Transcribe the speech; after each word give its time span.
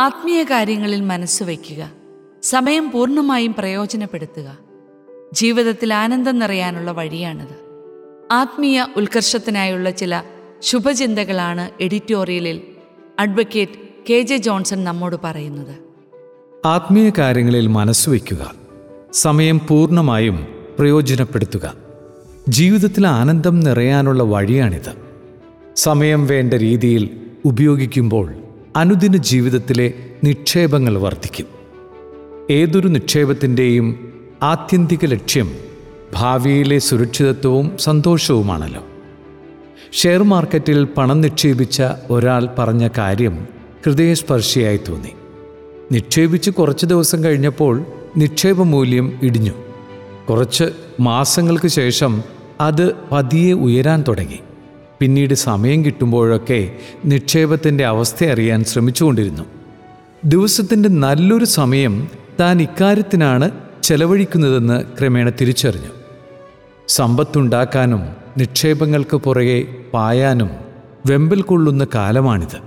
ആത്മീയ 0.00 0.42
കാര്യങ്ങളിൽ 0.42 1.00
മനസ്സ് 1.00 1.42
വയ്ക്കുക. 1.42 1.92
സമയം 2.42 2.90
പൂർണമായും 2.90 3.54
പ്രയോജനപ്പെടുത്തുക. 3.58 4.58
ജീവിതത്തിൽ 5.32 5.94
ആനന്ദം 5.94 6.38
നിറയാനുള്ള 6.38 6.90
വഴിയാണിത്. 6.90 7.56
ആത്മീയ 8.32 8.86
ഉത്കർഷത്തിനായുള്ള 8.96 9.90
ചില 9.90 10.22
ശുഭചിന്തകളാണ് 10.60 11.70
എഡിറ്റോറിയലിൽ 11.82 12.60
അഡ്വക്കേറ്റ് 13.18 13.72
കെ 14.10 14.20
ജെ 14.20 14.36
ജോൺസൺ 14.36 14.84
നമ്മോട് 14.84 15.16
പറയുന്നത്. 15.24 15.74
ആത്മീയ 16.66 17.10
കാര്യങ്ങളിൽ 17.18 17.66
മനസ്സ് 17.66 18.10
വയ്ക്കുക. 18.10 18.54
സമയം 19.12 19.60
പൂർണമായും 19.68 20.46
പ്രയോജനപ്പെടുത്തുക. 20.78 21.74
ജീവിതത്തിൽ 22.48 23.06
ആനന്ദം 23.06 23.60
നിറയാനുള്ള 23.60 24.22
വഴിയാണിത്. 24.22 24.94
സമയം 25.76 26.26
വേണ്ട 26.26 26.54
രീതിയിൽ 26.54 27.20
ഉപയോഗിക്കുമ്പോൾ 27.44 28.34
അനുദിന 28.76 29.16
ജീവിതത്തിലെ 29.16 29.92
നിക്ഷേപങ്ങൾ 30.24 30.98
വർദ്ധിക്കും. 30.98 31.46
ഏതൊരു 32.50 32.88
നിക്ഷേപത്തിന്റെയും 32.88 34.12
ആത്യന്തിക 34.42 35.04
ലക്ഷ്യം 35.04 35.50
ഭാവിയിലെ 36.14 36.78
സുരക്ഷിതത്വവും 36.78 37.78
സന്തോഷവുമാണല്ലോ. 37.78 38.82
ഷെയർ 39.92 40.22
മാർക്കറ്റിൽ 40.22 40.84
പണം 40.84 41.20
നിക്ഷേപിച്ച 41.20 41.82
ഒരാൾ 42.10 42.48
പറഞ്ഞ 42.58 42.88
കാര്യം 42.98 43.46
ഹൃദയസ്പർശിയായി 43.86 44.80
തോന്നി. 44.88 45.10
നിക്ഷേപിച്ച് 45.92 46.50
കുറച്ച് 46.50 46.86
ദിവസം 46.86 47.24
കഴിഞ്ഞപ്പോൾ 47.24 47.84
നിക്ഷേപ 48.16 48.62
മൂല്യം 48.62 49.18
ഇടിഞ്ഞു. 49.22 49.52
കുറച്ച് 50.30 50.64
മാസങ്ങൾക്ക് 51.00 51.68
ശേഷം 51.68 52.22
അത് 52.60 52.94
പതിയെ 53.12 53.52
ഉയരാൻ 53.52 54.04
തുടങ്ങി. 54.08 54.38
പിന്നീട് 55.00 55.34
സമയം 55.34 55.84
കിട്ടുമ്പോഴൊക്കെ 55.84 56.72
നിക്ഷേപത്തിന്റെ 57.04 57.84
അവസ്ഥ 57.84 58.24
അറിയാൻ 58.24 58.64
ശ്രമിച്ചുകൊണ്ടിരുന്നു. 58.64 59.42
ദിവസത്തിന്റെ 60.24 60.88
നല്ലൊരു 60.88 61.44
സമയം 61.44 62.08
താൻ 62.40 62.62
ഇക്കാര്യത്തിനാണ് 62.62 63.50
ചെലവഴിക്കുന്നതെന്ന് 63.82 64.84
ക്രമേണ 64.98 65.28
തിരിച്ചറിഞ്ഞു. 65.28 65.88
സമ്പത്തുണ്ടാക്കാനും 66.88 68.02
നിക്ഷേപങ്ങൾക്ക് 68.38 69.16
പുറകെ 69.16 69.66
പായാനും 69.94 70.50
വെമ്പൽ 71.06 71.42
കൊള്ളുന്ന 71.42 71.86
കാലമാണിത്. 71.94 72.58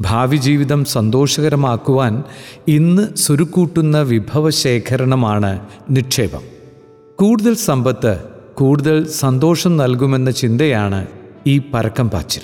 ഭാവി 0.00 0.36
ജീവിതം 0.36 0.84
സന്തോഷകരമാക്കുവാൻ 0.84 2.22
ഇന്ന് 2.68 3.16
സുരുക്കൂട്ടുന്ന 3.16 3.98
വിഭവശേഖരണമാണ് 3.98 5.60
നിക്ഷേപം. 5.90 6.40
കൂടുതൽ 7.16 7.54
സമ്പത്ത് 7.54 8.18
കൂടുതൽ 8.54 9.06
സന്തോഷം 9.06 9.76
നൽകുമെന്ന 9.76 10.30
ചിന്തയാണ് 10.30 11.06
ഈ 11.46 11.62
പരക്കം 11.74 12.10
പാച്ചിൽ. 12.10 12.42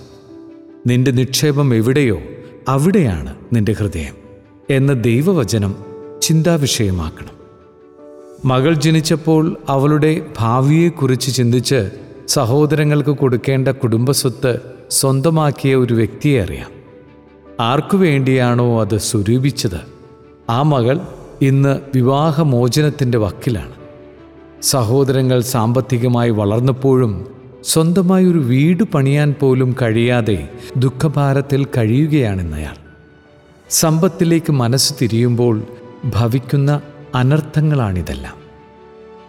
നിന്റെ 0.86 1.10
നിക്ഷേപം 1.10 1.74
എവിടെയോ 1.74 2.18
അവിടെയാണ് 2.68 3.36
നിന്റെ 3.52 3.72
ഹൃദയം 3.72 4.14
എന്ന 4.70 4.92
ദൈവവചനം 4.92 5.76
ചിന്താവിഷയമാക്കണം. 6.22 7.40
മകൾ 8.44 8.74
ജനിച്ചപ്പോൾ 8.74 9.56
അവളുടെ 9.68 10.26
ഭാവിയെക്കുറിച്ച് 10.38 11.34
ചിന്തിച്ച് 11.34 11.90
സഹോദരങ്ങൾക്ക് 12.28 13.10
കൊടുക്കേണ്ട 13.10 13.68
കുടുംബസ്വത്ത് 13.68 14.58
സ്വന്തമാക്കിയ 14.90 15.74
ഒരു 15.74 15.94
വ്യക്തിയെ 15.94 16.42
അറിയാം. 16.42 16.70
ആർക്കു 17.60 17.96
വേണ്ടിയാണോ 17.96 18.80
അത് 18.80 18.98
സ്വരൂപിച്ചത്? 18.98 19.80
ആ 20.50 20.62
മകൾ 20.62 21.00
ഇന്ന് 21.42 21.80
വിവാഹമോചനത്തിന്റെ 21.94 23.18
വക്കിലാണ്. 23.18 23.72
സഹോദരങ്ങൾ 24.62 25.40
സാമ്പത്തികമായി 25.40 26.30
വളർന്നപ്പോഴും 26.30 27.39
സ്വന്തമായി 27.64 28.24
ഒരു 28.24 28.38
വീട് 28.38 28.84
പണിയാൻ 28.84 29.34
പോലും 29.40 29.76
കഴിയാതെ 29.82 30.48
ദുഃഖഭാരത്തിൽ 30.76 31.66
കഴിയുകയാണെന്നയാൾ. 31.76 32.76
സമ്പത്തിലേക്ക് 33.70 34.52
മനസ്സ് 34.52 34.94
തിരിയുമ്പോൾ 35.02 35.62
ഭവിക്കുന്ന 36.04 36.80
അനർത്ഥങ്ങളാണിതെല്ലാം. 37.14 38.34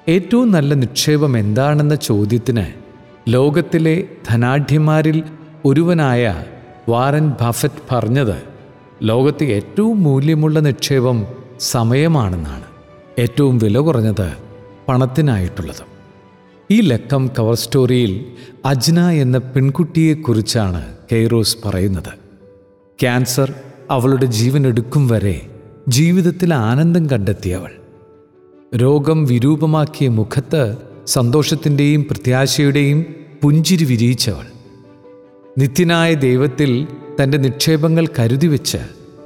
ഏറ്റവും 0.09 0.51
നല്ല 0.51 0.73
നിക്ഷേപം 0.73 1.37
എന്താണെന്ന 1.37 1.95
ചോദ്യത്തിന് 1.95 2.65
ലോകത്തിലെ 3.27 4.03
ധനാഢ്യന്മാരിൽ 4.29 5.23
ഒരുവനായ 5.65 6.43
വാറൻ 6.89 7.29
ബഫറ്റ് 7.41 7.95
പറഞ്ഞത് 7.95 8.43
ലോകത്തെ 9.03 9.45
ഏറ്റവും 9.45 10.03
മൂല്യമുള്ള 10.03 10.59
നിക്ഷേപം 10.59 11.25
സമയമാണെന്നാണ്. 11.59 12.65
ഏറ്റവും 13.19 13.57
വില 13.57 13.77
കുറഞ്ഞത് 13.77 14.33
പണത്തിനായിട്ടുള്ളത്. 14.89 15.90
ഈ 16.71 16.81
ലക്കം 16.81 17.31
കവർ 17.39 17.55
സ്റ്റോറിയിൽ 17.55 18.25
അജ്ന 18.65 19.09
എന്ന 19.09 19.37
പെൺകുട്ടിയെക്കുറിച്ചാണ് 19.37 20.97
കെയ്റോസ് 21.11 21.57
പറയുന്നത്. 21.65 22.13
ക്യാൻസർ 23.01 23.53
അവളുടെ 23.89 24.25
ജീവൻ 24.25 24.67
എടുക്കും 24.67 25.07
വരെ 25.07 25.41
ജീവിതത്തിൽ 25.87 26.53
ആനന്ദം 26.53 27.09
കണ്ടെത്തിയവൾ. 27.09 27.71
രോഗം 28.75 29.25
വിരൂപമാക്കിയ 29.25 30.09
മുഖത്ത് 30.09 30.77
സന്തോഷത്തിന്റെയും 31.07 32.03
പ്രത്യാശയുടെയും 32.03 33.05
പുഞ്ചിരി 33.41 33.83
വിരിയിച്ചവൾ. 33.83 34.45
നിത്യനായ 35.57 36.13
ദൈവത്തിൽ 36.13 36.87
തന്റെ 37.23 37.37
നിക്ഷേപങ്ങൾ 37.37 38.07
കരുതി 38.19 38.47
വെച്ച് 38.47 38.77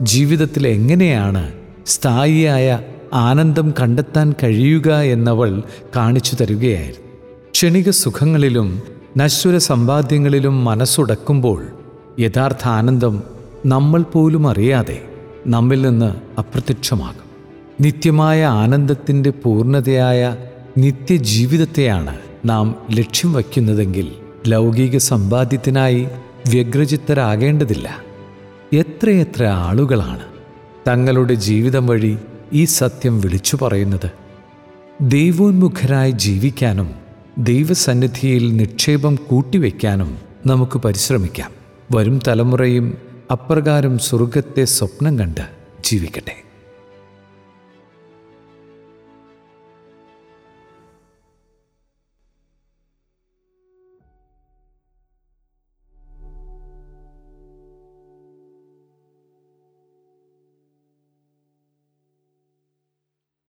ജീവിതത്തിൽ 0.02 0.68
എങ്ങനെയാണ് 0.68 1.54
സ്ഥായിയായ 1.88 2.80
ആനന്ദം 3.14 3.74
കണ്ടെത്താൻ 3.82 4.34
കഴിയുക 4.44 4.96
എന്നവൾ 4.96 5.64
കാണിച്ചു 5.96 6.36
തരികയായിരുന്നു. 6.36 7.05
ക്ഷണിക 7.56 7.90
സുഖങ്ങളിലും 7.90 8.82
നശ്വര 9.18 9.58
സമ്പാദ്യങ്ങളിലും 9.58 10.66
മനസ്സുടക്കുമ്പോൾ 10.66 11.68
യഥാർത്ഥ 12.20 12.68
ആനന്ദം 12.68 13.24
നമ്മൾ 13.66 14.02
പോലും 14.02 14.48
അറിയാതെ 14.48 15.02
നമ്മിൽ 15.48 15.82
നിന്ന് 15.82 16.40
അപ്രത്യക്ഷമാകും. 16.40 17.26
നിത്യമായ 17.82 18.46
ആനന്ദത്തിന്റെ 18.46 19.30
പൂർണതയായ 19.30 20.36
നിത്യജീവിതത്തെയാണ് 20.78 22.20
നാം 22.46 22.76
ലക്ഷ്യം 22.92 23.34
വയ്ക്കുന്നതെങ്കിൽ 23.34 24.12
ലൗകിക 24.48 24.98
സമ്പാദ്യത്തിനായി 24.98 26.10
വ്യഗ്രചിത്തരാകേണ്ടതില്ല. 26.50 27.98
എത്രയെത്ര 28.74 29.44
ആളുകളാണ് 29.44 30.24
തങ്ങളുടെ 30.88 31.34
ജീവിതം 31.34 31.88
വഴി 31.88 32.18
ഈ 32.54 32.66
സത്യം 32.66 33.22
വിളിച്ചു 33.22 33.58
പറയുന്നത്. 33.62 34.12
ദൈവോന്മുഖരായി 35.02 36.12
ജീവിക്കാനും 36.12 37.05
ദൈവസന്നിധിയിൽ 37.38 38.56
നിക്ഷേപം 38.56 39.16
കൂട്ടിവെക്കാനും 39.16 40.18
നമുക്ക് 40.46 40.78
പരിശ്രമിക്കാം. 40.80 41.52
വരും 41.96 42.20
തലമുറയും 42.28 42.98
അപ്രകാരം 43.32 44.00
സ്വർഗത്തെ 44.00 44.66
സ്വപ്നം 44.66 45.20
കണ്ട് 45.20 45.42
ജീവിക്കട്ടെ. 45.86 46.45